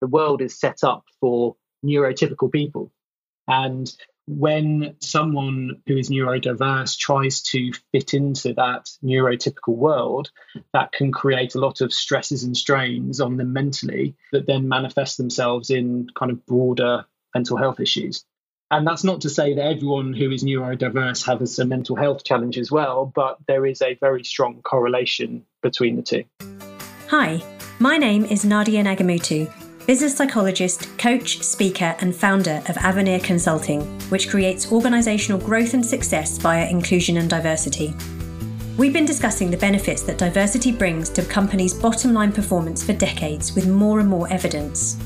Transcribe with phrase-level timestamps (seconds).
[0.00, 2.92] the world is set up for neurotypical people.
[3.46, 3.90] And
[4.28, 10.30] when someone who is neurodiverse tries to fit into that neurotypical world,
[10.74, 15.16] that can create a lot of stresses and strains on them mentally that then manifest
[15.16, 18.24] themselves in kind of broader mental health issues.
[18.70, 22.58] And that's not to say that everyone who is neurodiverse has a mental health challenge
[22.58, 26.24] as well, but there is a very strong correlation between the two.
[27.08, 27.42] Hi,
[27.78, 34.28] my name is Nadia Nagamootoo business psychologist, coach, speaker, and founder of Avenir Consulting, which
[34.28, 37.94] creates organisational growth and success via inclusion and diversity.
[38.76, 43.54] We've been discussing the benefits that diversity brings to companies' bottom line performance for decades
[43.54, 44.96] with more and more evidence.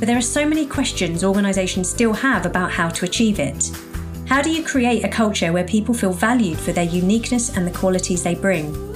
[0.00, 3.70] But there are so many questions organisations still have about how to achieve it.
[4.26, 7.78] How do you create a culture where people feel valued for their uniqueness and the
[7.78, 8.91] qualities they bring?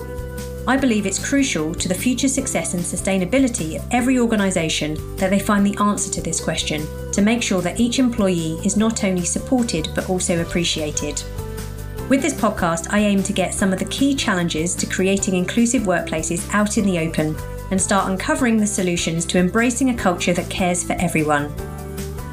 [0.68, 5.38] I believe it's crucial to the future success and sustainability of every organisation that they
[5.38, 9.24] find the answer to this question to make sure that each employee is not only
[9.24, 11.22] supported but also appreciated.
[12.08, 15.82] With this podcast, I aim to get some of the key challenges to creating inclusive
[15.82, 17.36] workplaces out in the open
[17.70, 21.54] and start uncovering the solutions to embracing a culture that cares for everyone.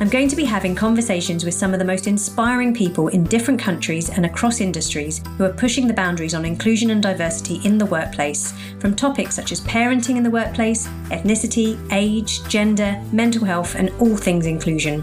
[0.04, 3.58] I'm going to be having conversations with some of the most inspiring people in different
[3.58, 7.86] countries and across industries who are pushing the boundaries on inclusion and diversity in the
[7.86, 13.92] workplace, from topics such as parenting in the workplace, ethnicity, age, gender, mental health, and
[14.02, 15.02] all things inclusion.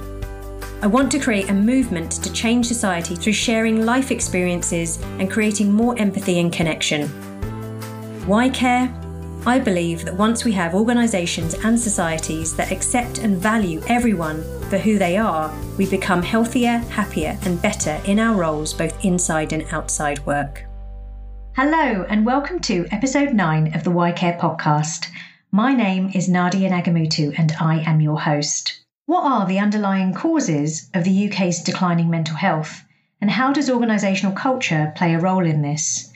[0.82, 5.72] I want to create a movement to change society through sharing life experiences and creating
[5.72, 7.08] more empathy and connection.
[8.26, 8.94] Why care?
[9.46, 14.78] I believe that once we have organisations and societies that accept and value everyone for
[14.78, 19.64] who they are, we become healthier, happier, and better in our roles both inside and
[19.72, 20.64] outside work.
[21.56, 25.08] Hello, and welcome to episode 9 of the Why Care podcast.
[25.50, 28.80] My name is Nadia Nagamootoo, and I am your host.
[29.06, 32.84] What are the underlying causes of the UK's declining mental health,
[33.20, 36.12] and how does organisational culture play a role in this?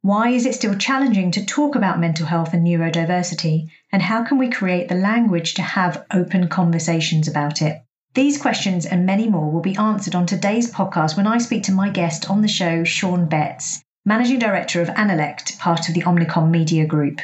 [0.00, 3.68] Why is it still challenging to talk about mental health and neurodiversity?
[3.92, 7.82] And how can we create the language to have open conversations about it?
[8.14, 11.72] These questions and many more will be answered on today's podcast when I speak to
[11.72, 16.50] my guest on the show, Sean Betts, Managing Director of Annalect, part of the Omnicom
[16.50, 17.20] Media Group.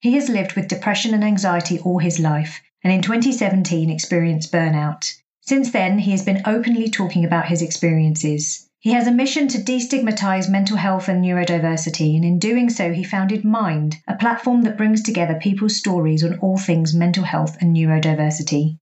[0.00, 5.14] He has lived with depression and anxiety all his life, and in 2017 experienced burnout.
[5.40, 8.68] Since then, he has been openly talking about his experiences.
[8.80, 13.02] He has a mission to destigmatize mental health and neurodiversity, and in doing so, he
[13.02, 17.74] founded Mind, a platform that brings together people's stories on all things mental health and
[17.74, 18.76] neurodiversity.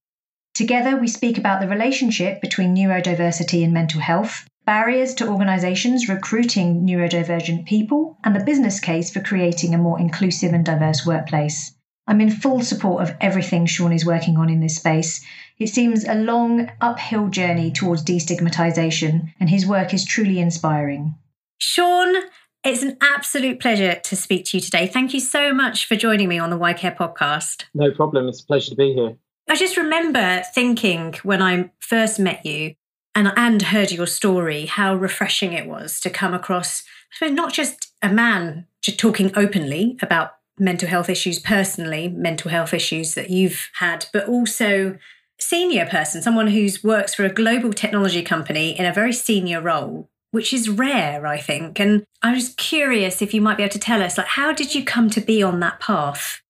[0.57, 6.81] Together, we speak about the relationship between neurodiversity and mental health, barriers to organizations recruiting
[6.81, 11.75] neurodivergent people, and the business case for creating a more inclusive and diverse workplace.
[12.07, 15.23] I'm in full support of everything Sean is working on in this space,
[15.59, 21.13] it seems a long uphill journey towards destigmatization, and his work is truly inspiring.
[21.59, 22.15] Sean,
[22.63, 24.87] it's an absolute pleasure to speak to you today.
[24.87, 27.65] Thank you so much for joining me on the Why Care podcast.
[27.75, 28.27] No problem.
[28.27, 29.17] It's a pleasure to be here.
[29.49, 32.75] I just remember thinking when I first met you
[33.15, 36.83] and, and heard your story, how refreshing it was to come across
[37.21, 43.13] not just a man just talking openly about mental health issues personally, mental health issues
[43.15, 44.97] that you've had, but also
[45.39, 50.09] senior person, someone who's works for a global technology company in a very senior role,
[50.31, 51.79] which is rare, I think.
[51.79, 54.75] And I was curious if you might be able to tell us, like, how did
[54.75, 56.41] you come to be on that path?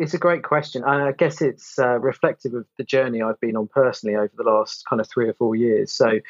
[0.00, 0.82] It's a great question.
[0.82, 4.44] And I guess it's uh, reflective of the journey I've been on personally over the
[4.44, 5.92] last kind of three or four years.
[5.92, 6.20] So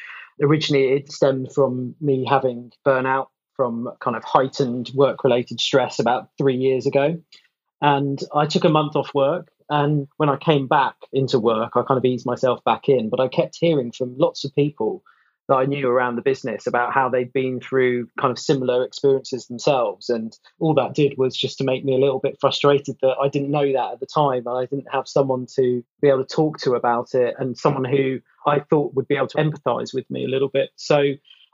[0.41, 6.27] originally it stemmed from me having burnout from kind of heightened work related stress about
[6.37, 7.17] three years ago.
[7.81, 11.83] And I took a month off work and when I came back into work, I
[11.83, 13.09] kind of eased myself back in.
[13.09, 15.01] But I kept hearing from lots of people
[15.47, 19.47] that I knew around the business about how they'd been through kind of similar experiences
[19.47, 20.09] themselves.
[20.09, 23.27] And all that did was just to make me a little bit frustrated that I
[23.27, 24.43] didn't know that at the time.
[24.45, 27.85] And I didn't have someone to be able to talk to about it and someone
[27.85, 30.69] who I thought would be able to empathize with me a little bit.
[30.75, 31.13] So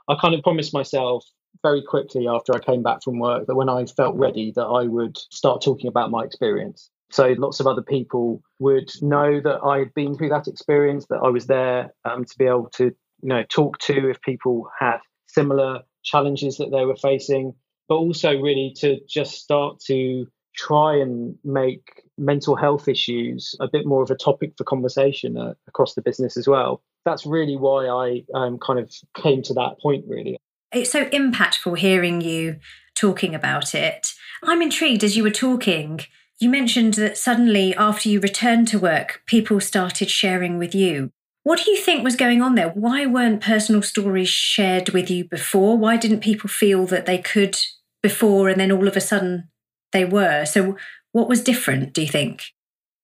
[0.09, 1.25] I kind of promised myself
[1.63, 4.83] very quickly after I came back from work that when I felt ready that I
[4.83, 6.89] would start talking about my experience.
[7.09, 11.21] So lots of other people would know that I had been through that experience, that
[11.23, 12.93] I was there um, to be able to,
[13.27, 17.53] you know, talk to if people had similar challenges that they were facing,
[17.89, 20.25] but also really to just start to
[20.55, 25.55] try and make mental health issues a bit more of a topic for conversation uh,
[25.67, 26.81] across the business as well.
[27.03, 30.37] That's really why I um, kind of came to that point, really.
[30.71, 32.55] It's so impactful hearing you
[32.95, 34.07] talking about it.
[34.41, 35.99] I'm intrigued as you were talking
[36.39, 41.11] You mentioned that suddenly, after you returned to work, people started sharing with you.
[41.47, 42.71] What do you think was going on there?
[42.71, 45.77] Why weren't personal stories shared with you before?
[45.77, 47.57] Why didn't people feel that they could
[48.03, 49.47] before and then all of a sudden
[49.93, 50.43] they were?
[50.43, 50.75] So,
[51.13, 52.47] what was different, do you think?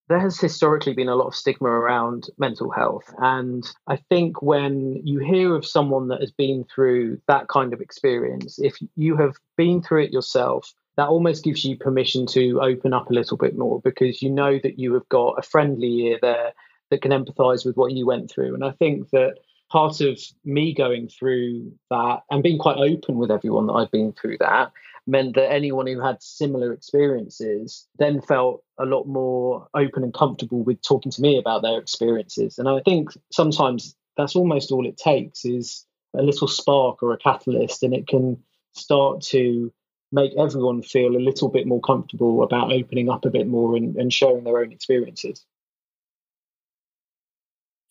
[0.09, 3.05] There has historically been a lot of stigma around mental health.
[3.17, 7.79] And I think when you hear of someone that has been through that kind of
[7.79, 12.93] experience, if you have been through it yourself, that almost gives you permission to open
[12.93, 16.19] up a little bit more because you know that you have got a friendly ear
[16.21, 16.51] there
[16.93, 18.53] that can empathize with what you went through.
[18.53, 19.39] And I think that
[19.71, 24.13] part of me going through that and being quite open with everyone that I've been
[24.13, 24.71] through that
[25.07, 30.63] meant that anyone who had similar experiences then felt a lot more open and comfortable
[30.63, 32.59] with talking to me about their experiences.
[32.59, 37.17] And I think sometimes that's almost all it takes is a little spark or a
[37.17, 38.37] catalyst, and it can
[38.73, 39.73] start to
[40.11, 43.95] make everyone feel a little bit more comfortable about opening up a bit more and,
[43.95, 45.43] and sharing their own experiences.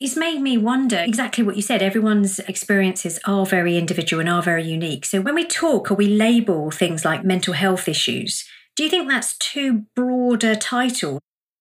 [0.03, 1.81] It's made me wonder exactly what you said.
[1.81, 5.05] Everyone's experiences are very individual and are very unique.
[5.05, 8.45] So when we talk or we label things like mental health issues,
[8.75, 11.21] do you think that's too broad a title?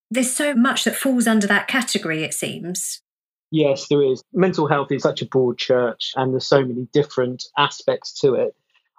[0.10, 3.04] There's so much that falls under that category, it seems.
[3.52, 4.24] Yes, there is.
[4.34, 8.56] Mental health is such a broad church and there's so many different aspects to it.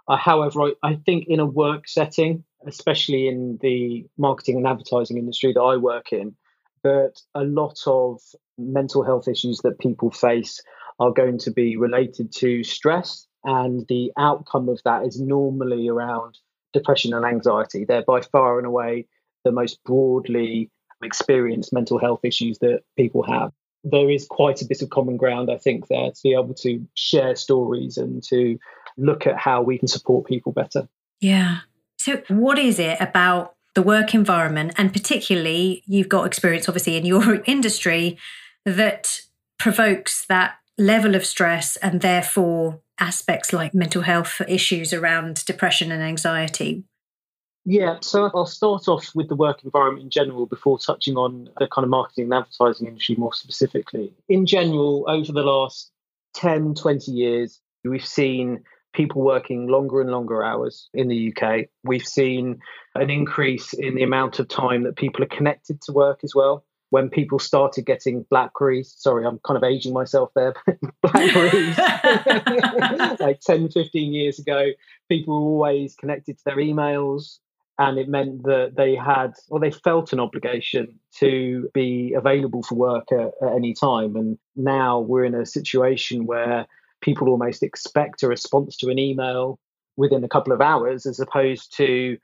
[0.06, 5.18] Uh, however, I, I think in a work setting, especially in the marketing and advertising
[5.18, 6.36] industry that I work in,
[6.82, 8.20] that a lot of
[8.58, 10.62] mental health issues that people face
[11.00, 16.38] are going to be related to stress, and the outcome of that is normally around
[16.72, 17.84] depression and anxiety.
[17.84, 19.06] They're by far and away
[19.44, 20.70] the most broadly
[21.02, 23.52] experienced mental health issues that people have.
[23.84, 26.86] There is quite a bit of common ground, I think, there to be able to
[26.94, 28.58] share stories and to
[28.96, 30.88] look at how we can support people better.
[31.20, 31.58] Yeah.
[31.96, 37.06] So, what is it about the work environment, and particularly you've got experience obviously in
[37.06, 38.18] your industry
[38.64, 39.20] that
[39.58, 46.02] provokes that level of stress and therefore aspects like mental health issues around depression and
[46.02, 46.84] anxiety?
[47.64, 51.68] Yeah, so I'll start off with the work environment in general before touching on the
[51.68, 54.12] kind of marketing and advertising industry more specifically.
[54.28, 55.92] In general, over the last
[56.34, 61.66] 10, 20 years, we've seen people working longer and longer hours in the UK.
[61.84, 62.60] We've seen
[62.94, 66.64] an increase in the amount of time that people are connected to work as well.
[66.90, 70.52] When people started getting Blackberries, sorry, I'm kind of aging myself there,
[71.02, 71.78] Blackberries,
[73.20, 74.66] like 10, 15 years ago,
[75.08, 77.38] people were always connected to their emails.
[77.78, 82.74] And it meant that they had, or they felt an obligation to be available for
[82.74, 84.14] work at, at any time.
[84.14, 86.66] And now we're in a situation where
[87.02, 89.58] people almost expect a response to an email
[89.96, 92.16] within a couple of hours as opposed to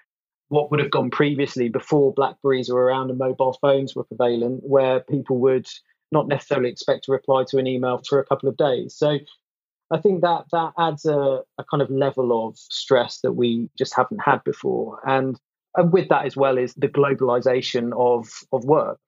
[0.48, 5.00] what would have gone previously before blackberries were around and mobile phones were prevalent where
[5.00, 5.69] people would
[6.10, 8.94] not necessarily expect to reply to an email for a couple of days.
[8.94, 9.19] So
[9.90, 13.94] i think that that adds a, a kind of level of stress that we just
[13.94, 15.00] haven't had before.
[15.06, 15.38] And
[15.76, 19.00] and with that as well is the globalization of of work.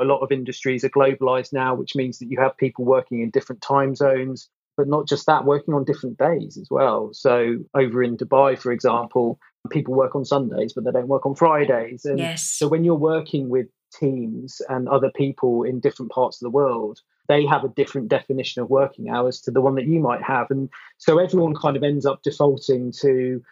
[0.00, 3.30] A lot of industries are globalized now which means that you have people working in
[3.30, 7.10] different time zones but not just that, working on different days as well.
[7.12, 9.38] So over in Dubai, for example,
[9.70, 12.04] people work on Sundays, but they don't work on Fridays.
[12.04, 12.42] And yes.
[12.42, 13.66] so when you're working with
[13.98, 18.62] teams and other people in different parts of the world, they have a different definition
[18.62, 20.50] of working hours to the one that you might have.
[20.50, 23.42] And so everyone kind of ends up defaulting to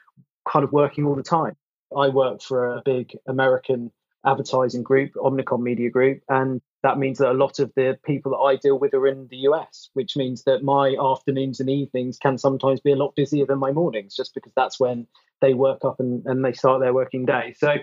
[0.50, 1.56] kind of working all the time.
[1.96, 3.90] I work for a big American
[4.24, 8.38] advertising group, Omnicom Media Group, and that means that a lot of the people that
[8.38, 12.38] I deal with are in the US, which means that my afternoons and evenings can
[12.38, 15.06] sometimes be a lot busier than my mornings, just because that's when
[15.40, 17.54] they work up and, and they start their working day.
[17.56, 17.76] So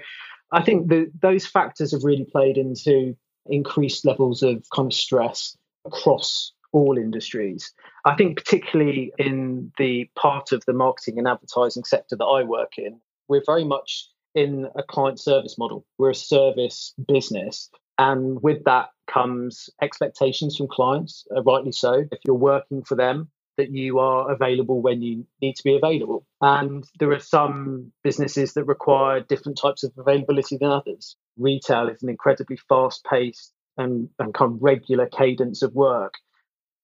[0.51, 3.15] I think that those factors have really played into
[3.45, 7.73] increased levels of kind of stress across all industries.
[8.05, 12.73] I think, particularly in the part of the marketing and advertising sector that I work
[12.77, 15.85] in, we're very much in a client service model.
[15.97, 17.69] We're a service business.
[17.97, 22.05] And with that comes expectations from clients, uh, rightly so.
[22.11, 26.25] If you're working for them, that you are available when you need to be available.
[26.39, 31.17] And there are some businesses that require different types of availability than others.
[31.37, 36.13] Retail is an incredibly fast paced and, and kind of regular cadence of work.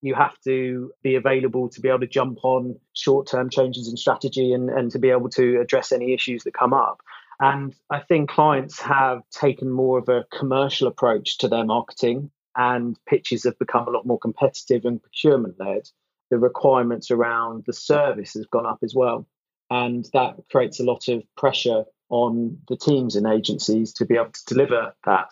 [0.02, 3.96] You have to be available to be able to jump on short term changes in
[3.96, 7.00] strategy and, and to be able to address any issues that come up.
[7.40, 12.98] And I think clients have taken more of a commercial approach to their marketing, and
[13.06, 15.90] pitches have become a lot more competitive and procurement led.
[16.32, 19.28] The requirements around the service has gone up as well.
[19.70, 24.32] And that creates a lot of pressure on the teams and agencies to be able
[24.32, 25.28] to deliver that.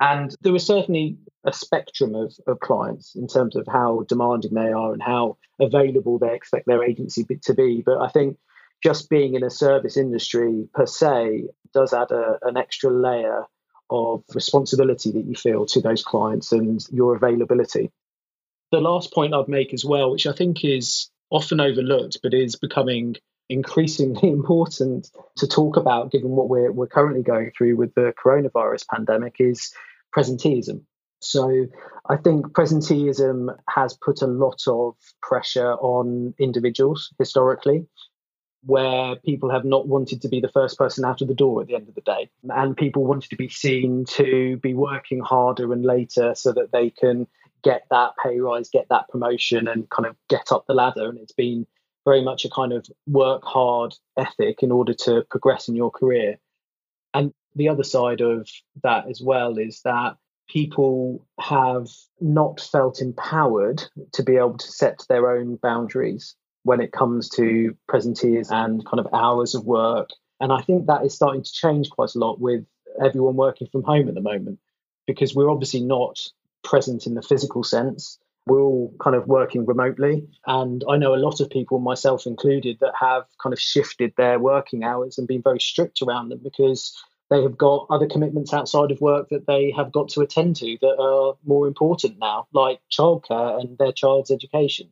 [0.00, 4.72] And there is certainly a spectrum of, of clients in terms of how demanding they
[4.72, 7.82] are and how available they expect their agency to be.
[7.84, 8.36] But I think
[8.82, 13.44] just being in a service industry per se does add a, an extra layer
[13.90, 17.90] of responsibility that you feel to those clients and your availability.
[18.70, 22.56] The last point I'd make as well, which I think is often overlooked but is
[22.56, 23.16] becoming
[23.48, 28.86] increasingly important to talk about given what we're, we're currently going through with the coronavirus
[28.88, 29.72] pandemic, is
[30.16, 30.82] presenteeism.
[31.20, 31.66] So
[32.08, 37.86] I think presenteeism has put a lot of pressure on individuals historically,
[38.64, 41.66] where people have not wanted to be the first person out of the door at
[41.66, 42.30] the end of the day.
[42.48, 46.90] And people wanted to be seen to be working harder and later so that they
[46.90, 47.26] can
[47.62, 51.08] get that pay rise, get that promotion, and kind of get up the ladder.
[51.08, 51.66] And it's been
[52.04, 56.38] very much a kind of work hard ethic in order to progress in your career.
[57.14, 58.48] And the other side of
[58.82, 60.16] that as well is that
[60.48, 61.88] people have
[62.20, 67.76] not felt empowered to be able to set their own boundaries when it comes to
[67.90, 70.10] presentees and kind of hours of work.
[70.40, 72.64] And I think that is starting to change quite a lot with
[73.02, 74.58] everyone working from home at the moment
[75.06, 76.18] because we're obviously not
[76.62, 78.18] present in the physical sense.
[78.46, 80.26] We're all kind of working remotely.
[80.46, 84.38] And I know a lot of people, myself included, that have kind of shifted their
[84.38, 86.96] working hours and been very strict around them because
[87.30, 90.76] they have got other commitments outside of work that they have got to attend to
[90.80, 94.88] that are more important now, like childcare and their child's education.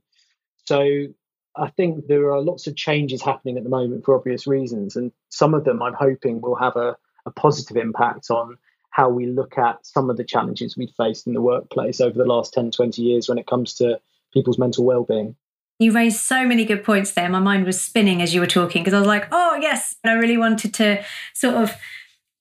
[0.64, 1.08] So
[1.56, 5.12] I think there are lots of changes happening at the moment for obvious reasons, and
[5.28, 8.56] some of them I'm hoping will have a, a positive impact on
[8.90, 12.24] how we look at some of the challenges we've faced in the workplace over the
[12.24, 14.00] last 10, 20 years when it comes to
[14.32, 15.36] people's mental well-being.
[15.78, 17.28] You raised so many good points there.
[17.28, 19.96] My mind was spinning as you were talking because I was like, oh, yes.
[20.04, 21.02] And I really wanted to
[21.32, 21.72] sort of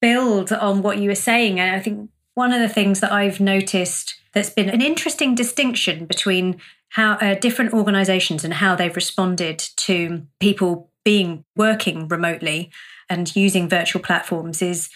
[0.01, 1.60] build on what you were saying.
[1.60, 6.06] And I think one of the things that I've noticed that's been an interesting distinction
[6.06, 12.72] between how uh, different organizations and how they've responded to people being working remotely
[13.10, 14.89] and using virtual platforms is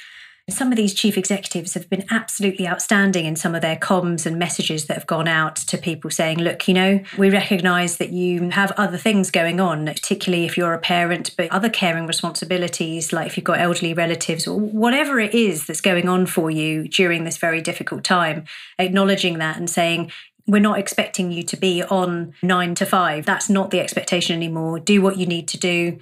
[0.50, 4.38] some of these chief executives have been absolutely outstanding in some of their comms and
[4.38, 8.50] messages that have gone out to people saying, look, you know, we recognize that you
[8.50, 13.28] have other things going on, particularly if you're a parent, but other caring responsibilities, like
[13.28, 17.24] if you've got elderly relatives or whatever it is that's going on for you during
[17.24, 18.44] this very difficult time,
[18.78, 20.12] acknowledging that and saying,
[20.48, 23.26] we're not expecting you to be on nine to five.
[23.26, 24.80] That's not the expectation anymore.
[24.80, 26.00] Do what you need to do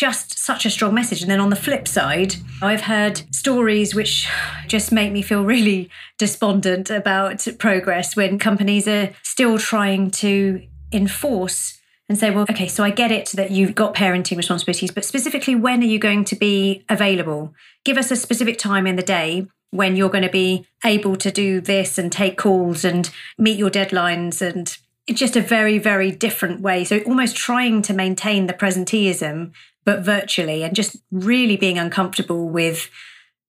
[0.00, 1.20] just such a strong message.
[1.20, 4.26] And then on the flip side, I've heard stories which
[4.66, 11.78] just make me feel really despondent about progress when companies are still trying to enforce
[12.08, 15.54] and say, well, okay, so I get it that you've got parenting responsibilities, but specifically,
[15.54, 17.52] when are you going to be available?
[17.84, 21.30] Give us a specific time in the day when you're going to be able to
[21.30, 26.10] do this and take calls and meet your deadlines and it's just a very very
[26.10, 29.52] different way so almost trying to maintain the presenteeism
[29.84, 32.90] but virtually and just really being uncomfortable with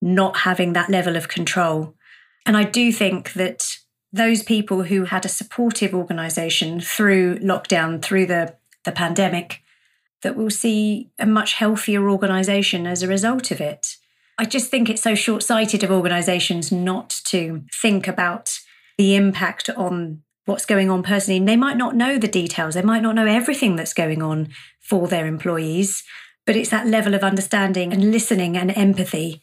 [0.00, 1.94] not having that level of control.
[2.44, 3.76] And I do think that
[4.12, 9.62] those people who had a supportive organization through lockdown, through the, the pandemic,
[10.22, 13.96] that will see a much healthier organization as a result of it.
[14.42, 18.58] I just think it's so short sighted of organizations not to think about
[18.98, 21.38] the impact on what's going on personally.
[21.38, 24.48] And they might not know the details, they might not know everything that's going on
[24.80, 26.02] for their employees,
[26.44, 29.40] but it's that level of understanding and listening and empathy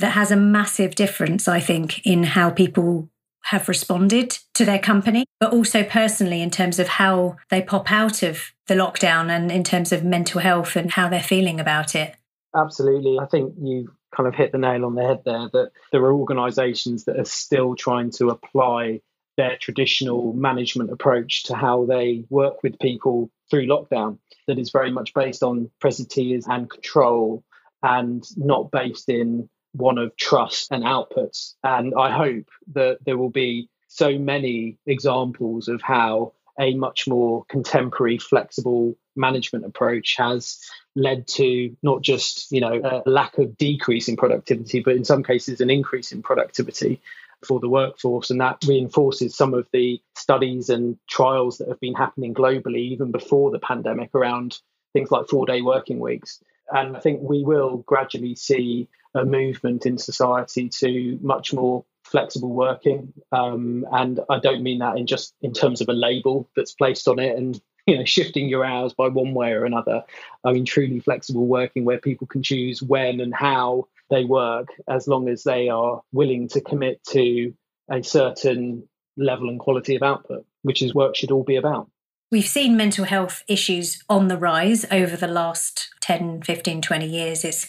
[0.00, 3.08] that has a massive difference, I think, in how people
[3.44, 8.22] have responded to their company, but also personally in terms of how they pop out
[8.22, 12.16] of the lockdown and in terms of mental health and how they're feeling about it.
[12.54, 13.18] Absolutely.
[13.18, 16.12] I think you kind of hit the nail on the head there that there are
[16.14, 19.00] organizations that are still trying to apply
[19.36, 24.90] their traditional management approach to how they work with people through lockdown that is very
[24.90, 27.42] much based on presenteeism and control
[27.82, 31.54] and not based in one of trust and outputs.
[31.64, 37.44] And I hope that there will be so many examples of how a much more
[37.48, 40.60] contemporary, flexible management approach has
[40.94, 45.22] led to not just you know a lack of decrease in productivity, but in some
[45.22, 47.00] cases an increase in productivity
[47.44, 48.30] for the workforce.
[48.30, 53.10] And that reinforces some of the studies and trials that have been happening globally, even
[53.10, 54.58] before the pandemic, around
[54.92, 56.40] things like four day working weeks.
[56.70, 62.50] And I think we will gradually see a movement in society to much more flexible
[62.50, 63.12] working.
[63.30, 67.08] Um, and I don't mean that in just in terms of a label that's placed
[67.08, 70.04] on it and you know shifting your hours by one way or another.
[70.44, 75.08] I mean, truly flexible working where people can choose when and how they work as
[75.08, 77.54] long as they are willing to commit to
[77.90, 81.88] a certain level and quality of output, which is work should all be about.
[82.30, 87.44] We've seen mental health issues on the rise over the last 10, 15, 20 years.
[87.44, 87.68] It's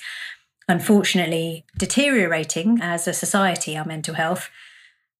[0.69, 4.49] unfortunately deteriorating as a society, our mental health.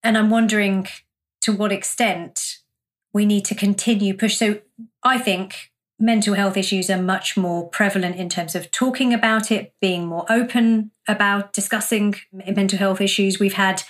[0.02, 0.88] And I'm wondering
[1.42, 2.60] to what extent
[3.14, 4.38] we need to continue push.
[4.38, 4.60] So
[5.04, 9.74] I think mental health issues are much more prevalent in terms of talking about it,
[9.80, 13.40] being more open about discussing mental health issues.
[13.40, 13.84] We've had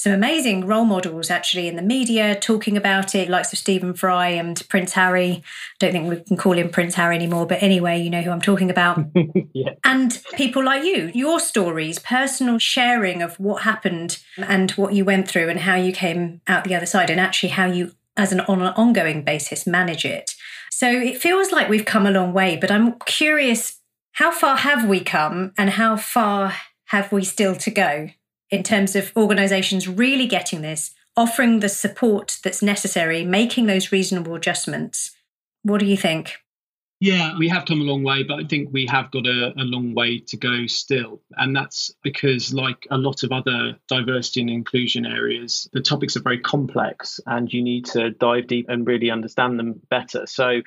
[0.00, 4.28] some amazing role models actually in the media talking about it, likes of Stephen Fry
[4.28, 5.30] and Prince Harry.
[5.30, 5.42] I
[5.78, 8.40] don't think we can call him Prince Harry anymore, but anyway, you know who I'm
[8.40, 9.04] talking about.
[9.52, 9.74] yeah.
[9.84, 15.28] And people like you, your stories, personal sharing of what happened and what you went
[15.28, 18.40] through and how you came out the other side, and actually how you, as an
[18.40, 20.32] on an ongoing basis, manage it.
[20.70, 23.78] So it feels like we've come a long way, but I'm curious
[24.12, 26.54] how far have we come and how far
[26.86, 28.10] have we still to go?
[28.50, 34.34] in terms of organizations really getting this, offering the support that's necessary, making those reasonable
[34.34, 35.12] adjustments.
[35.62, 36.38] What do you think?
[37.02, 39.64] Yeah, we have come a long way, but I think we have got a, a,
[39.64, 41.22] long way to go still.
[41.34, 46.22] And that's because, like a lot of other diversity and inclusion areas, the topics are
[46.22, 50.26] very complex and you need to dive deep and really understand them better.
[50.26, 50.60] So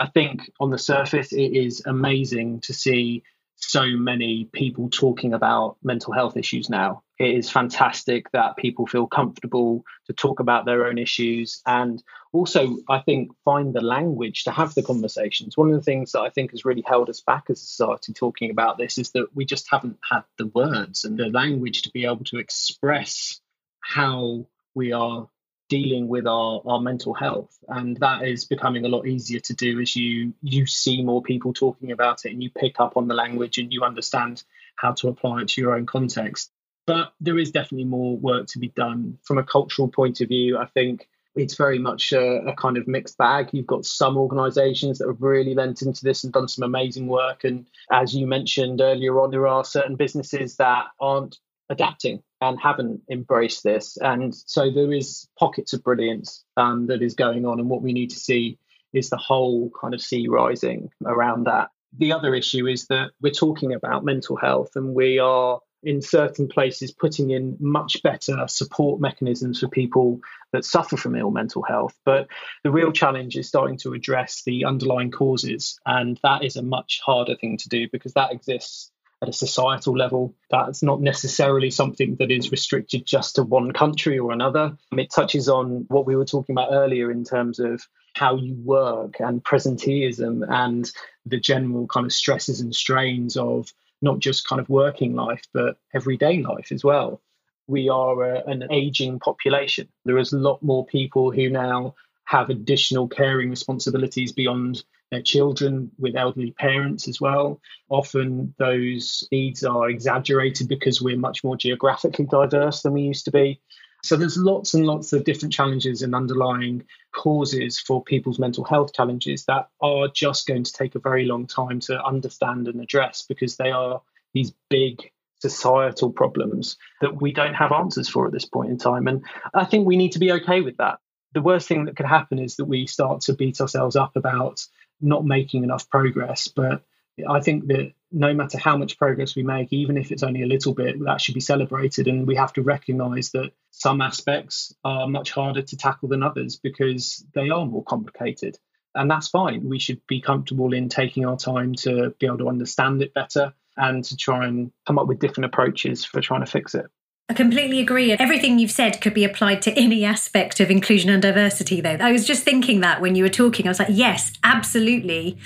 [0.00, 3.22] I think on the surface, it is amazing to see
[3.54, 7.04] so many people talking about mental health issues now.
[7.18, 12.76] It is fantastic that people feel comfortable to talk about their own issues and also,
[12.88, 15.56] I think, find the language to have the conversations.
[15.56, 18.12] One of the things that I think has really held us back as a society
[18.12, 21.90] talking about this is that we just haven't had the words and the language to
[21.90, 23.40] be able to express
[23.80, 25.28] how we are
[25.68, 29.80] dealing with our, our mental health and that is becoming a lot easier to do
[29.80, 33.14] as you you see more people talking about it and you pick up on the
[33.14, 34.42] language and you understand
[34.76, 36.50] how to apply it to your own context
[36.88, 40.58] but there is definitely more work to be done from a cultural point of view
[40.58, 44.98] i think it's very much a, a kind of mixed bag you've got some organizations
[44.98, 48.80] that have really lent into this and done some amazing work and as you mentioned
[48.80, 51.38] earlier on there are certain businesses that aren't
[51.70, 53.96] adapting and haven't embraced this.
[53.98, 57.58] And so there is pockets of brilliance um, that is going on.
[57.58, 58.58] And what we need to see
[58.92, 61.68] is the whole kind of sea rising around that.
[61.96, 66.48] The other issue is that we're talking about mental health and we are in certain
[66.48, 70.20] places putting in much better support mechanisms for people
[70.52, 71.94] that suffer from ill mental health.
[72.04, 72.28] But
[72.64, 75.78] the real challenge is starting to address the underlying causes.
[75.86, 79.96] And that is a much harder thing to do because that exists at a societal
[79.96, 80.34] level.
[80.50, 84.76] That's not necessarily something that is restricted just to one country or another.
[84.92, 87.82] It touches on what we were talking about earlier in terms of
[88.14, 90.90] how you work and presenteeism and
[91.26, 95.78] the general kind of stresses and strains of not just kind of working life, but
[95.94, 97.20] everyday life as well.
[97.66, 99.88] We are a, an aging population.
[100.04, 105.90] There is a lot more people who now have additional caring responsibilities beyond their children
[105.98, 107.60] with elderly parents as well.
[107.88, 113.30] Often those needs are exaggerated because we're much more geographically diverse than we used to
[113.30, 113.60] be.
[114.08, 118.94] So there's lots and lots of different challenges and underlying causes for people's mental health
[118.94, 123.26] challenges that are just going to take a very long time to understand and address
[123.28, 124.00] because they are
[124.32, 129.08] these big societal problems that we don't have answers for at this point in time.
[129.08, 131.00] And I think we need to be okay with that.
[131.34, 134.64] The worst thing that could happen is that we start to beat ourselves up about
[135.02, 136.48] not making enough progress.
[136.48, 136.82] But
[137.28, 140.46] I think that no matter how much progress we make, even if it's only a
[140.46, 142.08] little bit, that should be celebrated.
[142.08, 146.56] And we have to recognize that some aspects are much harder to tackle than others
[146.56, 148.58] because they are more complicated.
[148.94, 149.68] And that's fine.
[149.68, 153.52] We should be comfortable in taking our time to be able to understand it better
[153.76, 156.86] and to try and come up with different approaches for trying to fix it.
[157.30, 158.12] I completely agree.
[158.12, 161.98] Everything you've said could be applied to any aspect of inclusion and diversity, though.
[162.00, 165.36] I was just thinking that when you were talking, I was like, yes, absolutely.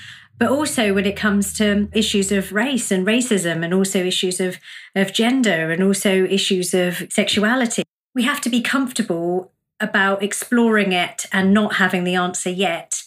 [0.42, 4.58] But also when it comes to issues of race and racism, and also issues of,
[4.92, 11.26] of gender, and also issues of sexuality, we have to be comfortable about exploring it
[11.30, 13.04] and not having the answer yet,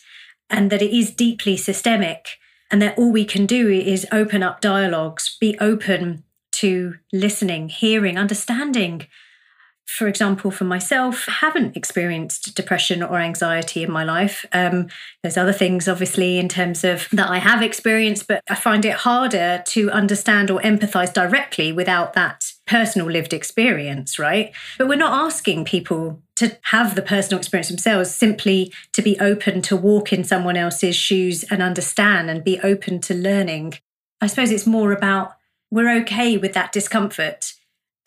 [0.50, 2.38] and that it is deeply systemic,
[2.72, 8.18] and that all we can do is open up dialogues, be open to listening, hearing,
[8.18, 9.08] understanding.
[9.86, 14.46] For example, for myself, haven't experienced depression or anxiety in my life.
[14.52, 14.88] Um,
[15.22, 18.94] there's other things, obviously, in terms of that I have experienced, but I find it
[18.94, 24.52] harder to understand or empathize directly without that personal lived experience, right?
[24.78, 29.62] But we're not asking people to have the personal experience themselves, simply to be open
[29.64, 33.76] to walk in someone else's shoes and understand and be open to learning.
[34.20, 35.36] I suppose it's more about
[35.72, 37.54] we're okay with that discomfort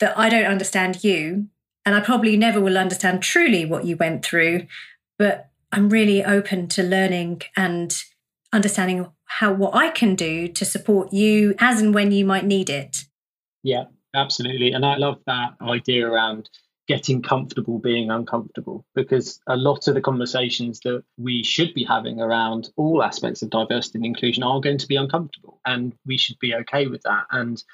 [0.01, 1.49] that I don't understand you.
[1.89, 4.67] And I probably never will understand truly what you went through,
[5.19, 7.97] but I'm really open to learning and
[8.53, 12.69] understanding how what I can do to support you as and when you might need
[12.69, 13.05] it.
[13.63, 14.73] Yeah, absolutely.
[14.73, 16.51] And I love that idea around
[16.89, 22.21] getting comfortable being uncomfortable because a lot of the conversations that we should be having
[22.21, 26.39] around all aspects of diversity and inclusion are going to be uncomfortable and we should
[26.39, 27.65] be okay with that and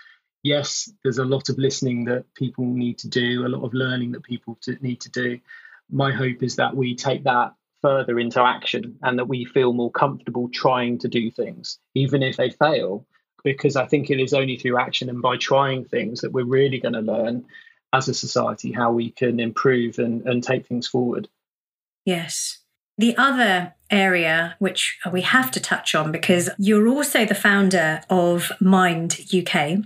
[0.44, 4.12] yes there's a lot of listening that people need to do a lot of learning
[4.12, 5.40] that people need to do
[5.90, 7.54] my hope is that we take that
[7.84, 12.36] further into action and that we feel more comfortable trying to do things, even if
[12.36, 13.06] they fail.
[13.42, 16.80] Because I think it is only through action and by trying things that we're really
[16.80, 17.44] going to learn
[17.92, 21.28] as a society how we can improve and, and take things forward.
[22.06, 22.60] Yes.
[22.96, 28.50] The other area which we have to touch on because you're also the founder of
[28.62, 29.84] Mind UK,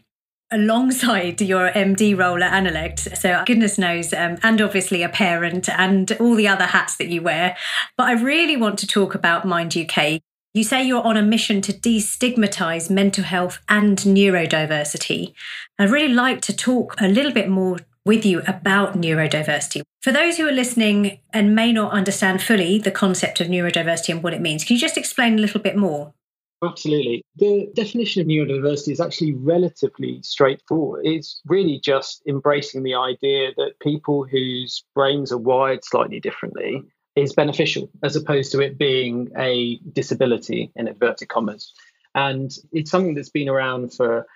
[0.51, 3.01] alongside your MD role at Annalect.
[3.19, 7.23] So goodness knows, um, and obviously a parent and all the other hats that you
[7.23, 7.57] wear.
[7.97, 10.21] But I really want to talk about Mind UK.
[10.55, 15.35] You say you're on a mission to destigmatize mental health and neurodiversity.
[15.79, 19.83] I'd really like to talk a little bit more with you about neurodiversity.
[20.01, 24.23] For those who are listening and may not understand fully the concept of neurodiversity and
[24.23, 26.15] what it means, can you just explain a little bit more?
[26.63, 27.25] Absolutely.
[27.37, 31.07] The definition of neurodiversity is actually relatively straightforward.
[31.07, 36.83] It's really just embracing the idea that people whose brains are wired slightly differently
[37.15, 41.73] is beneficial, as opposed to it being a disability in inverted commas.
[42.15, 44.27] And it's something that's been around for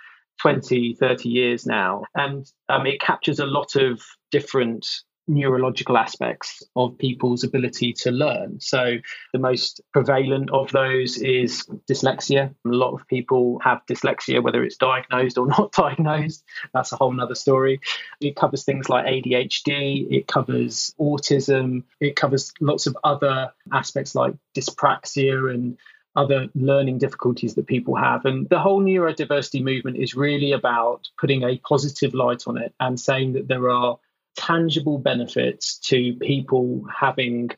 [0.40, 2.04] 20, 30 years now.
[2.14, 4.86] And um, it captures a lot of different
[5.28, 8.60] neurological aspects of people's ability to learn.
[8.60, 8.96] So,
[9.32, 12.54] the most prevalent of those is dyslexia.
[12.64, 16.44] A lot of people have dyslexia, whether it's diagnosed or not diagnosed.
[16.74, 17.80] That's a whole nother story.
[18.20, 24.34] It covers things like ADHD, it covers autism, it covers lots of other aspects like
[24.56, 25.78] dyspraxia and
[26.14, 28.24] other learning difficulties that people have.
[28.24, 33.00] And the whole neurodiversity movement is really about putting a positive light on it and
[33.00, 33.98] saying that there are
[34.36, 37.50] tangible benefits to people having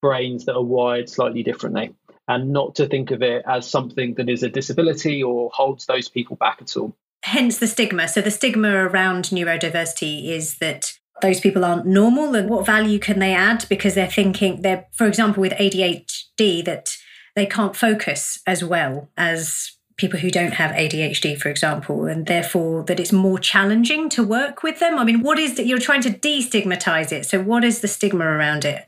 [0.00, 1.94] brains that are wired slightly differently
[2.28, 6.08] and not to think of it as something that is a disability or holds those
[6.08, 6.96] people back at all.
[7.22, 8.08] Hence the stigma.
[8.08, 13.18] So, the stigma around neurodiversity is that those people aren't normal and what value can
[13.18, 16.96] they add because they're thinking they're for example with ADHD that
[17.36, 22.82] they can't focus as well as people who don't have ADHD, for example, and therefore
[22.84, 24.98] that it's more challenging to work with them?
[24.98, 27.26] I mean, what is that you're trying to destigmatize it?
[27.26, 28.86] So, what is the stigma around it?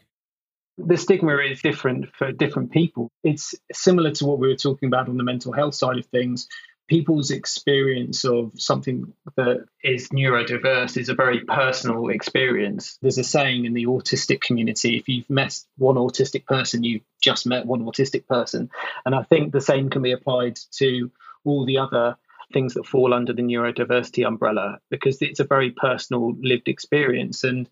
[0.78, 3.10] The stigma is different for different people.
[3.24, 6.48] It's similar to what we were talking about on the mental health side of things.
[6.88, 12.98] People's experience of something that is neurodiverse is a very personal experience.
[13.02, 17.46] There's a saying in the autistic community if you've met one autistic person, you've just
[17.46, 18.70] met one autistic person.
[19.04, 21.10] And I think the same can be applied to
[21.44, 22.16] all the other
[22.52, 27.44] things that fall under the neurodiversity umbrella because it's a very personal lived experience.
[27.44, 27.68] And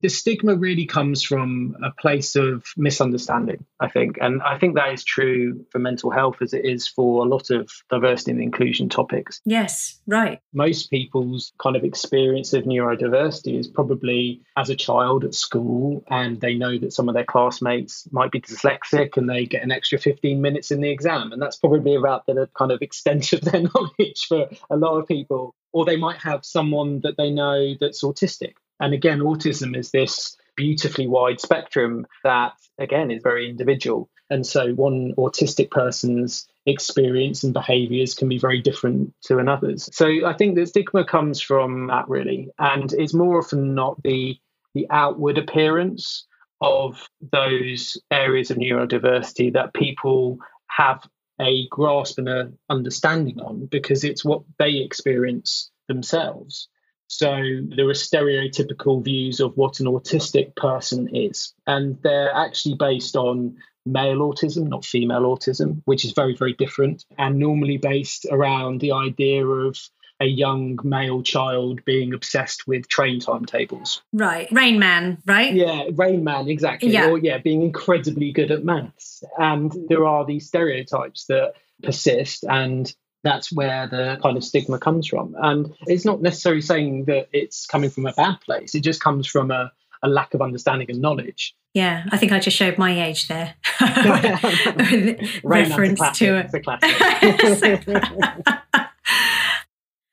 [0.00, 4.18] the stigma really comes from a place of misunderstanding, I think.
[4.20, 7.50] And I think that is true for mental health as it is for a lot
[7.50, 9.40] of diversity and inclusion topics.
[9.44, 10.40] Yes, right.
[10.52, 16.40] Most people's kind of experience of neurodiversity is probably as a child at school, and
[16.40, 19.98] they know that some of their classmates might be dyslexic and they get an extra
[19.98, 21.32] 15 minutes in the exam.
[21.32, 25.08] And that's probably about the kind of extent of their knowledge for a lot of
[25.08, 25.54] people.
[25.72, 30.36] Or they might have someone that they know that's autistic and again, autism is this
[30.56, 34.10] beautifully wide spectrum that, again, is very individual.
[34.30, 39.88] And so one autistic person's experience and behaviors can be very different to another's.
[39.94, 42.50] So I think the stigma comes from that really.
[42.58, 44.38] And it's more often not the
[44.74, 46.26] the outward appearance
[46.60, 51.08] of those areas of neurodiversity that people have
[51.40, 56.68] a grasp and an understanding on because it's what they experience themselves.
[57.08, 57.30] So
[57.76, 63.56] there are stereotypical views of what an autistic person is, and they're actually based on
[63.86, 68.92] male autism, not female autism, which is very, very different, and normally based around the
[68.92, 69.78] idea of
[70.20, 74.02] a young male child being obsessed with train timetables.
[74.12, 74.48] Right.
[74.50, 75.54] Rain Man, right?
[75.54, 76.90] Yeah, Rain Man, exactly.
[76.90, 77.08] Yeah.
[77.08, 79.22] Or yeah, being incredibly good at maths.
[79.38, 82.92] And there are these stereotypes that persist and
[83.24, 85.34] that's where the kind of stigma comes from.
[85.38, 89.26] And it's not necessarily saying that it's coming from a bad place, it just comes
[89.26, 91.54] from a, a lack of understanding and knowledge.
[91.74, 93.54] Yeah, I think I just showed my age there.
[95.44, 96.50] Reference to it.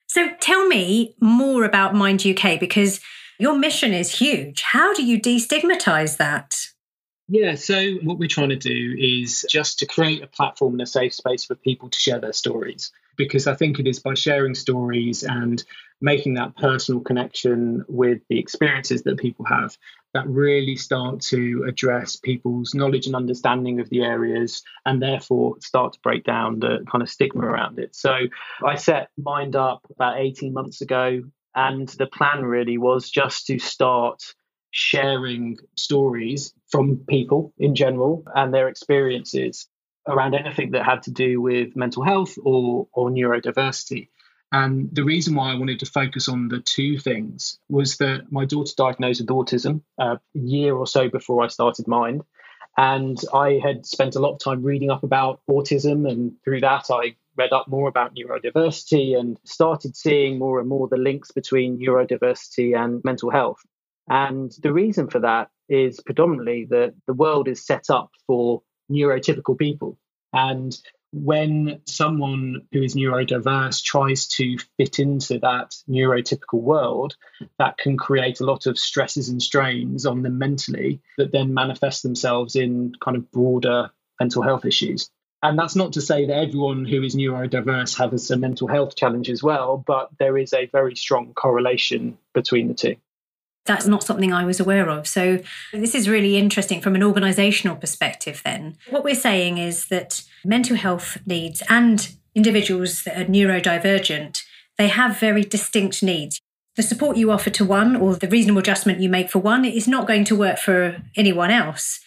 [0.08, 3.00] so tell me more about Mind UK because
[3.40, 4.62] your mission is huge.
[4.62, 6.56] How do you destigmatize that?
[7.28, 10.86] Yeah, so what we're trying to do is just to create a platform and a
[10.86, 12.92] safe space for people to share their stories.
[13.18, 15.64] Because I think it is by sharing stories and
[16.02, 19.76] making that personal connection with the experiences that people have
[20.14, 25.94] that really start to address people's knowledge and understanding of the areas and therefore start
[25.94, 27.96] to break down the kind of stigma around it.
[27.96, 28.16] So
[28.64, 31.24] I set Mind Up about 18 months ago,
[31.56, 34.36] and the plan really was just to start
[34.76, 39.70] sharing stories from people in general and their experiences
[40.06, 44.10] around anything that had to do with mental health or, or neurodiversity.
[44.52, 48.44] And the reason why I wanted to focus on the two things was that my
[48.44, 52.24] daughter diagnosed with autism a year or so before I started Mind.
[52.78, 56.06] And I had spent a lot of time reading up about autism.
[56.06, 60.90] And through that, I read up more about neurodiversity and started seeing more and more
[60.90, 63.62] the links between neurodiversity and mental health.
[64.08, 69.58] And the reason for that is predominantly that the world is set up for neurotypical
[69.58, 69.98] people.
[70.34, 70.78] And
[71.12, 77.16] when someone who is neurodiverse tries to fit into that neurotypical world,
[77.58, 82.04] that can create a lot of stresses and strains on them mentally that then manifest
[82.04, 85.10] themselves in kind of broader mental health issues.
[85.42, 89.30] And that's not to say that everyone who is neurodiverse has a mental health challenge
[89.30, 92.96] as well, but there is a very strong correlation between the two
[93.66, 95.08] that's not something I was aware of.
[95.08, 95.40] So,
[95.74, 98.42] this is really interesting from an organizational perspective.
[98.46, 104.44] Then, what we're saying is that mental health needs and individuals that are neurodivergent,
[104.78, 106.40] they have very distinct needs.
[106.76, 109.88] The support you offer to one or the reasonable adjustment you make for one is
[109.88, 112.00] not going to work for anyone else.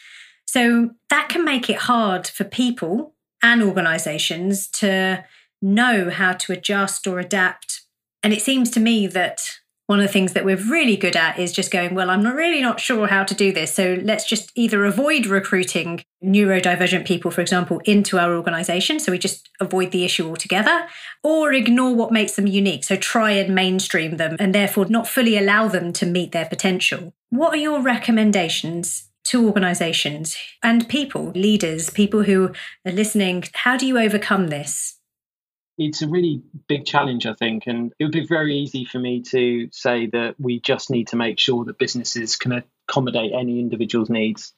[0.47, 5.25] So, that can make it hard for people and organizations to
[5.61, 7.83] know how to adjust or adapt.
[8.23, 11.39] And it seems to me that one of the things that we're really good at
[11.39, 13.73] is just going, well, I'm really not sure how to do this.
[13.73, 19.01] So let's just either avoid recruiting neurodivergent people, for example, into our organization.
[19.01, 20.87] So we just avoid the issue altogether,
[21.25, 22.85] or ignore what makes them unique.
[22.85, 27.15] So try and mainstream them and therefore not fully allow them to meet their potential.
[27.31, 32.53] What are your recommendations to organizations and people, leaders, people who
[32.85, 33.45] are listening?
[33.55, 34.98] How do you overcome this?
[35.79, 37.67] It's a really big challenge, I think.
[37.67, 41.17] And it would be very easy for me to say that we just need to
[41.17, 44.53] make sure that businesses can accommodate any individual's needs.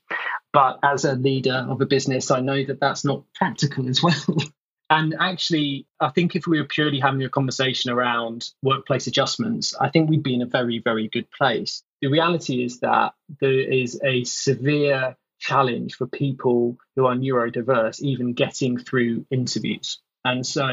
[0.52, 4.14] But as a leader of a business, I know that that's not practical as well.
[4.90, 9.90] and actually, I think if we were purely having a conversation around workplace adjustments, I
[9.90, 11.82] think we'd be in a very, very good place.
[12.00, 18.32] The reality is that there is a severe challenge for people who are neurodiverse even
[18.32, 20.00] getting through interviews.
[20.24, 20.68] And so,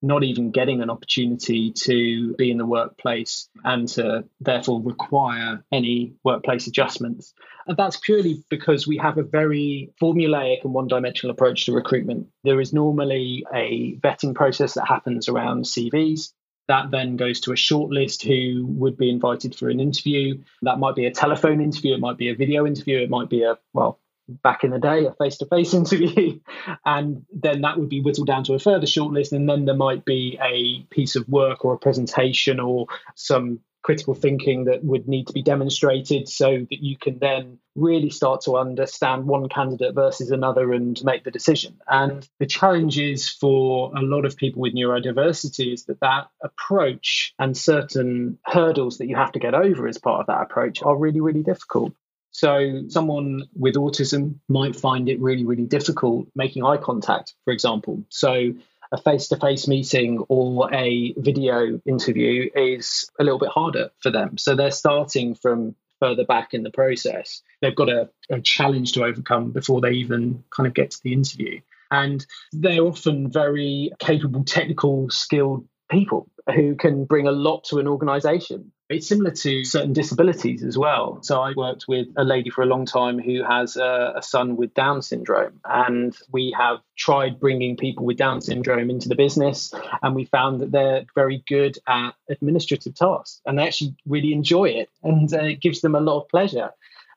[0.00, 6.14] not even getting an opportunity to be in the workplace and to therefore require any
[6.24, 7.34] workplace adjustments.
[7.66, 12.28] And that's purely because we have a very formulaic and one dimensional approach to recruitment.
[12.44, 16.32] There is normally a vetting process that happens around CVs.
[16.68, 20.42] That then goes to a shortlist who would be invited for an interview.
[20.62, 23.42] That might be a telephone interview, it might be a video interview, it might be
[23.42, 23.98] a, well,
[24.28, 26.40] back in the day, a face to face interview.
[26.84, 29.32] and then that would be whittled down to a further shortlist.
[29.32, 34.14] And then there might be a piece of work or a presentation or some critical
[34.14, 38.56] thinking that would need to be demonstrated so that you can then really start to
[38.56, 41.78] understand one candidate versus another and make the decision.
[41.88, 47.34] And the challenge is for a lot of people with neurodiversity is that that approach
[47.38, 50.96] and certain hurdles that you have to get over as part of that approach are
[50.96, 51.94] really, really difficult.
[52.38, 58.04] So, someone with autism might find it really, really difficult making eye contact, for example.
[58.10, 58.52] So,
[58.92, 64.12] a face to face meeting or a video interview is a little bit harder for
[64.12, 64.38] them.
[64.38, 67.42] So, they're starting from further back in the process.
[67.60, 71.14] They've got a, a challenge to overcome before they even kind of get to the
[71.14, 71.60] interview.
[71.90, 77.86] And they're often very capable, technical, skilled people who can bring a lot to an
[77.86, 78.72] organization.
[78.88, 81.18] It's similar to certain disabilities as well.
[81.22, 84.56] So I worked with a lady for a long time who has a, a, son
[84.56, 89.74] with Down syndrome, and we have tried bringing people with Down syndrome into the business,
[90.02, 94.70] and we found that they're very good at administrative tasks, and they actually really enjoy
[94.70, 96.70] it, and uh, it gives them a lot of pleasure.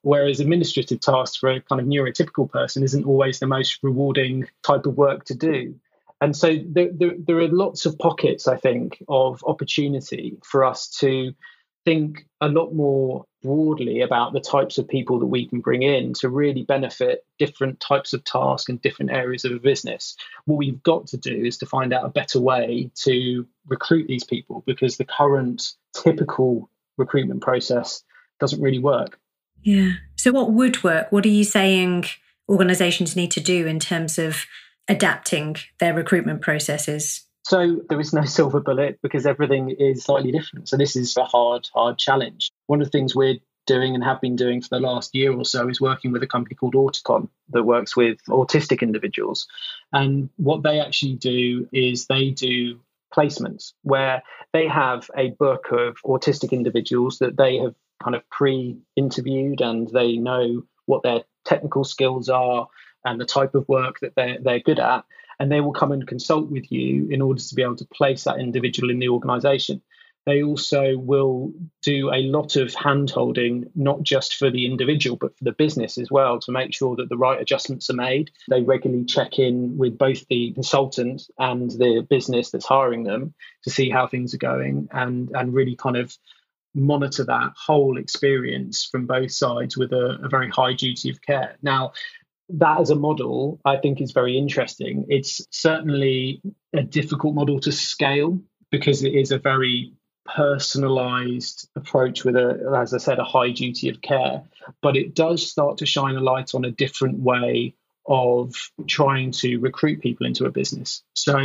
[0.03, 4.87] Whereas administrative tasks for a kind of neurotypical person isn't always the most rewarding type
[4.87, 5.75] of work to do.
[6.21, 10.87] And so there, there, there are lots of pockets, I think, of opportunity for us
[10.99, 11.33] to
[11.83, 16.13] think a lot more broadly about the types of people that we can bring in
[16.13, 20.15] to really benefit different types of tasks and different areas of a business.
[20.45, 24.23] What we've got to do is to find out a better way to recruit these
[24.23, 28.03] people because the current typical recruitment process
[28.39, 29.17] doesn't really work.
[29.63, 29.93] Yeah.
[30.17, 31.11] So, what would work?
[31.11, 32.05] What are you saying
[32.49, 34.45] organizations need to do in terms of
[34.87, 37.25] adapting their recruitment processes?
[37.43, 40.69] So there is no silver bullet because everything is slightly different.
[40.69, 42.51] So this is a hard, hard challenge.
[42.67, 45.45] One of the things we're doing and have been doing for the last year or
[45.45, 49.47] so is working with a company called Auticon that works with autistic individuals.
[49.93, 52.79] And what they actually do is they do
[53.15, 58.77] placements where they have a book of autistic individuals that they have kind of pre
[58.95, 62.67] interviewed and they know what their technical skills are
[63.05, 65.05] and the type of work that they're, they're good at
[65.39, 68.25] and they will come and consult with you in order to be able to place
[68.25, 69.81] that individual in the organization.
[70.27, 75.35] They also will do a lot of hand holding, not just for the individual, but
[75.35, 78.29] for the business as well, to make sure that the right adjustments are made.
[78.47, 83.33] They regularly check in with both the consultant and the business that's hiring them
[83.63, 86.15] to see how things are going and, and really kind of
[86.75, 91.57] monitor that whole experience from both sides with a, a very high duty of care.
[91.61, 91.93] Now,
[92.57, 95.05] that as a model, I think, is very interesting.
[95.09, 96.41] It's certainly
[96.73, 99.93] a difficult model to scale because it is a very
[100.25, 104.43] personalized approach with a as i said a high duty of care
[104.81, 107.73] but it does start to shine a light on a different way
[108.05, 108.53] of
[108.87, 111.39] trying to recruit people into a business so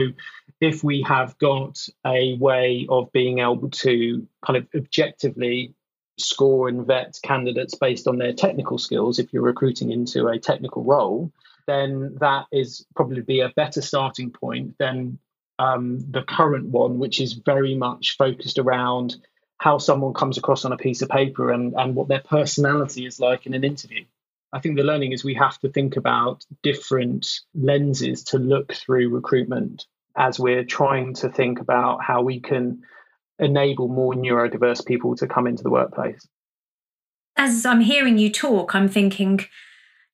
[0.60, 5.74] if we have got a way of being able to kind of objectively
[6.18, 10.82] score and vet candidates based on their technical skills if you're recruiting into a technical
[10.82, 11.30] role
[11.66, 15.18] then that is probably be a better starting point than
[15.58, 19.16] um, the current one which is very much focused around
[19.58, 23.18] how someone comes across on a piece of paper and, and what their personality is
[23.18, 24.04] like in an interview.
[24.52, 29.08] I think the learning is we have to think about different lenses to look through
[29.08, 32.82] recruitment as we're trying to think about how we can
[33.38, 36.26] enable more neurodiverse people to come into the workplace.
[37.36, 39.40] As I'm hearing you talk, I'm thinking,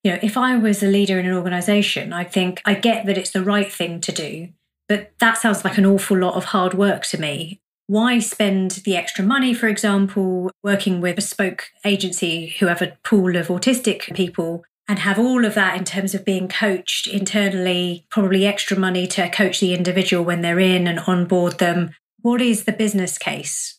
[0.02, 3.16] you know, if I was a leader in an organization, I think I get that
[3.16, 4.48] it's the right thing to do,
[4.88, 7.60] but that sounds like an awful lot of hard work to me.
[7.86, 12.96] Why spend the extra money, for example, working with a bespoke agency who have a
[13.04, 18.06] pool of autistic people and have all of that in terms of being coached internally,
[18.10, 22.64] probably extra money to coach the individual when they're in and onboard them, what is
[22.64, 23.78] the business case?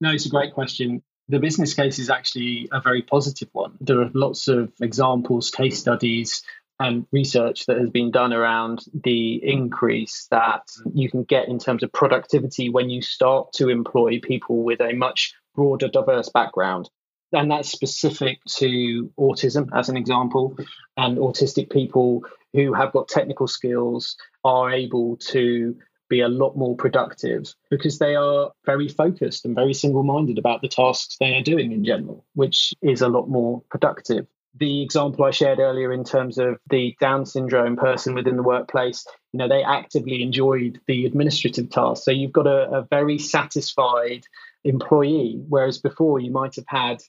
[0.00, 1.02] No, it's a great question.
[1.28, 3.78] The business case is actually a very positive one.
[3.80, 6.42] There are lots of examples, case studies,
[6.80, 11.82] and research that has been done around the increase that you can get in terms
[11.82, 16.90] of productivity when you start to employ people with a much broader, diverse background.
[17.32, 20.56] And that's specific to autism, as an example.
[20.96, 25.76] And autistic people who have got technical skills are able to
[26.08, 30.62] be a lot more productive because they are very focused and very single minded about
[30.62, 34.26] the tasks they are doing in general, which is a lot more productive.
[34.56, 39.04] The example I shared earlier in terms of the Down syndrome person within the workplace,
[39.32, 42.04] you know, they actively enjoyed the administrative tasks.
[42.04, 44.24] So you've got a, a very satisfied
[44.62, 47.02] employee, whereas before you might have had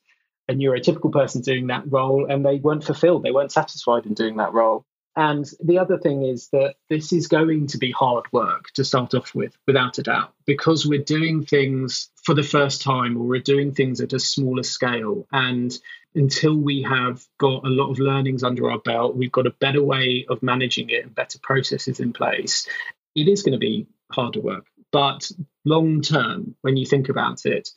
[0.47, 4.37] a neurotypical person doing that role and they weren't fulfilled, they weren't satisfied in doing
[4.37, 4.85] that role.
[5.15, 9.13] And the other thing is that this is going to be hard work to start
[9.13, 13.39] off with, without a doubt, because we're doing things for the first time or we're
[13.39, 15.25] doing things at a smaller scale.
[15.31, 15.77] And
[16.15, 19.81] until we have got a lot of learnings under our belt, we've got a better
[19.81, 22.67] way of managing it and better processes in place,
[23.15, 24.65] it is going to be harder work.
[24.91, 25.31] But
[25.63, 27.69] long term, when you think about it,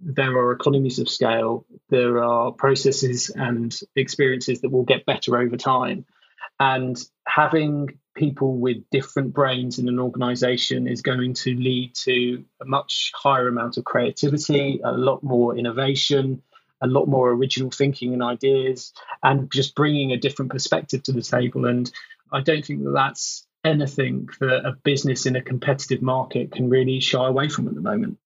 [0.00, 5.56] there are economies of scale, there are processes and experiences that will get better over
[5.56, 6.04] time.
[6.62, 6.96] And
[7.26, 13.10] having people with different brains in an organization is going to lead to a much
[13.16, 16.40] higher amount of creativity, a lot more innovation,
[16.80, 18.92] a lot more original thinking and ideas,
[19.24, 21.66] and just bringing a different perspective to the table.
[21.66, 21.90] And
[22.30, 27.00] I don't think that that's anything that a business in a competitive market can really
[27.00, 28.18] shy away from at the moment.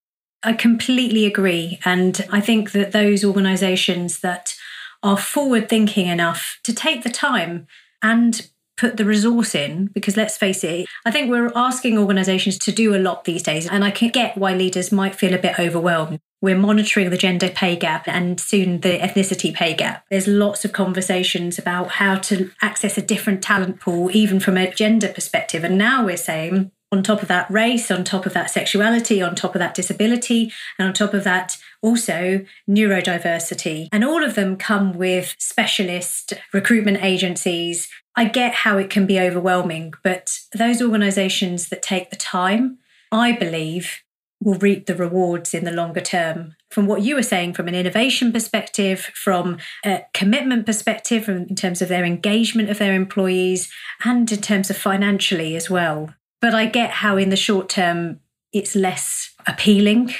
[0.42, 1.80] I completely agree.
[1.86, 4.54] And I think that those organizations that
[5.02, 7.66] are forward thinking enough to take the time
[8.02, 12.70] and put the resource in because let's face it i think we're asking organizations to
[12.70, 15.58] do a lot these days and i can get why leaders might feel a bit
[15.58, 16.20] overwhelmed.
[16.42, 20.04] We're monitoring the gender pay gap and soon the ethnicity pay gap.
[20.10, 24.70] There's lots of conversations about how to access a different talent pool even from a
[24.70, 25.64] gender perspective.
[25.64, 29.34] And now we're saying on top of that race, on top of that sexuality, on
[29.34, 33.88] top of that disability, and on top of that also neurodiversity.
[33.92, 37.88] And all of them come with specialist recruitment agencies.
[38.16, 42.78] I get how it can be overwhelming, but those organizations that take the time,
[43.12, 44.02] I believe,
[44.42, 46.56] will reap the rewards in the longer term.
[46.70, 51.80] From what you were saying, from an innovation perspective, from a commitment perspective, in terms
[51.80, 53.72] of their engagement of their employees,
[54.04, 56.14] and in terms of financially as well.
[56.40, 58.20] But I get how in the short term
[58.52, 60.14] it's less appealing.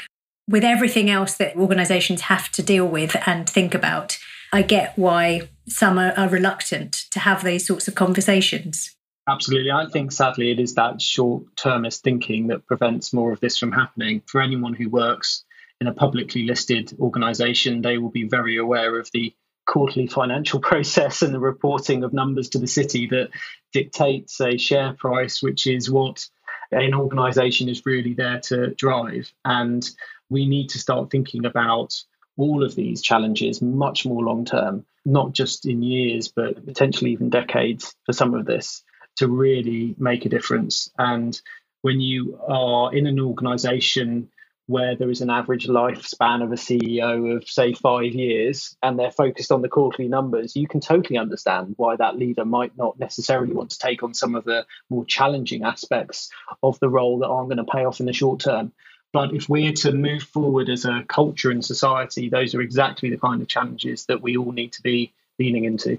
[0.49, 4.17] With everything else that organizations have to deal with and think about,
[4.53, 8.95] I get why some are, are reluctant to have these sorts of conversations.
[9.29, 9.73] Absolutely.
[9.73, 13.73] I think sadly it is that short termist thinking that prevents more of this from
[13.73, 14.23] happening.
[14.27, 15.45] For anyone who works
[15.81, 19.35] in a publicly listed organization, they will be very aware of the
[19.67, 23.31] quarterly financial process and the reporting of numbers to the city that
[23.73, 26.25] dictates a share price, which is what
[26.71, 29.33] an organization is really there to drive.
[29.45, 29.89] And
[30.29, 31.95] we need to start thinking about
[32.37, 37.31] all of these challenges much more long term, not just in years, but potentially even
[37.31, 38.83] decades for some of this
[39.17, 40.91] to really make a difference.
[40.99, 41.39] And
[41.83, 44.29] when you are in an organization
[44.67, 49.13] where there is an average lifespan of a CEO of, say, five years, and they're
[49.13, 53.53] focused on the quarterly numbers, you can totally understand why that leader might not necessarily
[53.53, 56.31] want to take on some of the more challenging aspects
[56.63, 58.73] of the role that aren't going to pay off in the short term.
[59.13, 63.19] But if we're to move forward as a culture and society, those are exactly the
[63.19, 65.99] kind of challenges that we all need to be leaning into.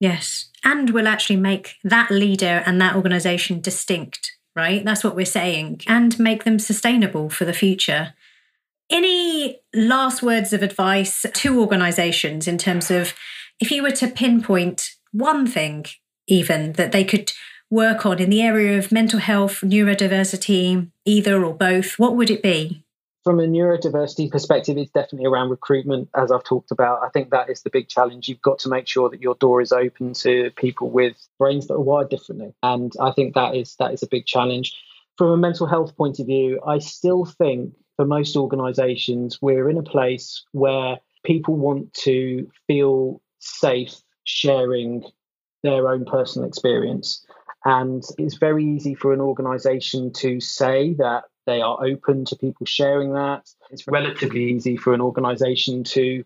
[0.00, 0.50] Yes.
[0.64, 4.84] And will actually make that leader and that organization distinct right?
[4.84, 8.14] That's what we're saying, and make them sustainable for the future.
[8.90, 13.14] Any last words of advice to organizations in terms of
[13.60, 15.86] if you were to pinpoint one thing,
[16.26, 17.32] even that they could
[17.70, 22.42] work on in the area of mental health, neurodiversity, either or both, what would it
[22.42, 22.84] be?
[23.28, 27.02] from a neurodiversity perspective, it's definitely around recruitment, as I've talked about.
[27.02, 28.26] I think that is the big challenge.
[28.26, 31.74] You've got to make sure that your door is open to people with brains that
[31.74, 34.74] are wired differently, and I think that is that is a big challenge.
[35.18, 39.76] From a mental health point of view, I still think for most organisations we're in
[39.76, 43.94] a place where people want to feel safe
[44.24, 45.04] sharing
[45.62, 47.26] their own personal experience.
[47.68, 52.64] And it's very easy for an organization to say that they are open to people
[52.64, 53.46] sharing that.
[53.68, 56.24] It's relatively easy for an organization to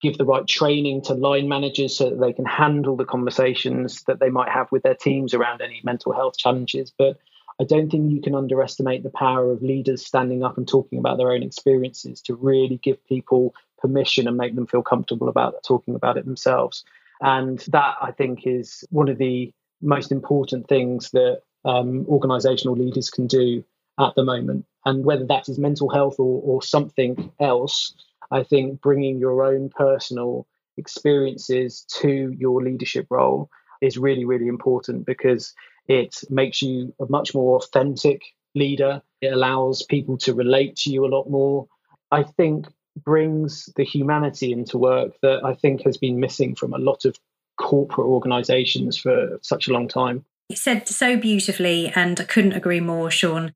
[0.00, 4.18] give the right training to line managers so that they can handle the conversations that
[4.18, 6.90] they might have with their teams around any mental health challenges.
[6.96, 7.18] But
[7.60, 11.18] I don't think you can underestimate the power of leaders standing up and talking about
[11.18, 15.96] their own experiences to really give people permission and make them feel comfortable about talking
[15.96, 16.82] about it themselves.
[17.20, 19.52] And that, I think, is one of the
[19.82, 23.64] most important things that um, organizational leaders can do
[23.98, 24.64] at the moment.
[24.84, 27.94] And whether that is mental health or, or something else,
[28.30, 35.04] I think bringing your own personal experiences to your leadership role is really, really important
[35.04, 35.54] because
[35.88, 38.22] it makes you a much more authentic
[38.54, 39.02] leader.
[39.20, 41.68] It allows people to relate to you a lot more.
[42.10, 42.66] I think
[43.04, 47.18] brings the humanity into work that I think has been missing from a lot of
[47.62, 50.24] corporate organizations for such a long time.
[50.48, 53.54] You said so beautifully, and I couldn't agree more, Sean.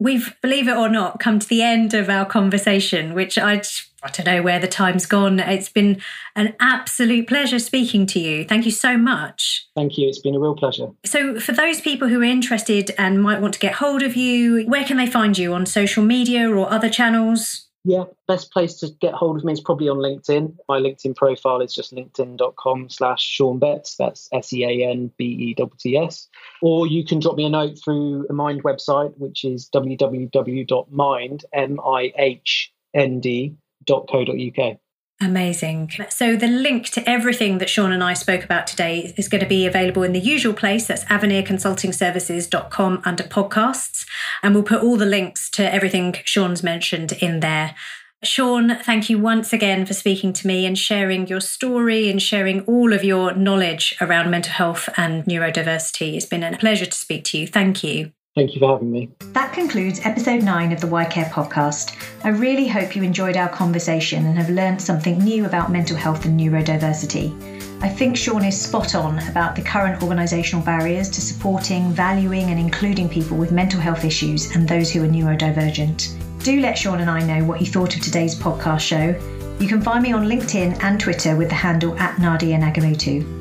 [0.00, 3.62] We've, believe it or not, come to the end of our conversation, which I,
[4.02, 5.40] I don't know where the time's gone.
[5.40, 6.00] It's been
[6.36, 8.44] an absolute pleasure speaking to you.
[8.44, 9.68] Thank you so much.
[9.74, 10.08] Thank you.
[10.08, 10.90] It's been a real pleasure.
[11.04, 14.64] So, for those people who are interested and might want to get hold of you,
[14.66, 17.67] where can they find you on social media or other channels?
[17.84, 20.56] Yeah, best place to get hold of me is probably on LinkedIn.
[20.68, 23.96] My LinkedIn profile is just linkedin.com slash Sean Betts.
[23.96, 26.28] That's S-E-A-N-B-E-T-T-S.
[26.60, 33.56] Or you can drop me a note through the Mihnd website, which is www.mihnd, M-I-H-N-D,
[33.86, 34.78] .co.uk.
[35.20, 35.90] Amazing.
[36.10, 39.48] So, the link to everything that Sean and I spoke about today is going to
[39.48, 40.86] be available in the usual place.
[40.86, 44.06] That's avenirconsultingservices.com under podcasts.
[44.44, 47.74] And we'll put all the links to everything Sean's mentioned in there.
[48.22, 52.62] Sean, thank you once again for speaking to me and sharing your story and sharing
[52.62, 56.14] all of your knowledge around mental health and neurodiversity.
[56.14, 57.46] It's been a pleasure to speak to you.
[57.46, 58.12] Thank you.
[58.34, 59.10] Thank you for having me.
[59.32, 61.96] That concludes episode nine of the YCare podcast.
[62.24, 66.24] I really hope you enjoyed our conversation and have learned something new about mental health
[66.24, 67.58] and neurodiversity.
[67.80, 72.58] I think Sean is spot on about the current organisational barriers to supporting, valuing, and
[72.58, 76.16] including people with mental health issues and those who are neurodivergent.
[76.44, 79.14] Do let Sean and I know what you thought of today's podcast show.
[79.60, 83.37] You can find me on LinkedIn and Twitter with the handle at Nadia Nagamootoo.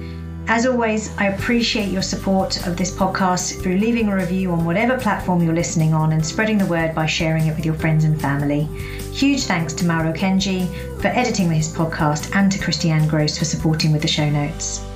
[0.50, 4.98] As always, I appreciate your support of this podcast through leaving a review on whatever
[4.98, 8.20] platform you're listening on and spreading the word by sharing it with your friends and
[8.20, 8.64] family.
[9.12, 10.68] Huge thanks to Mauro Kenji
[11.02, 14.87] for editing this podcast and to Christiane Gross for supporting with the show notes.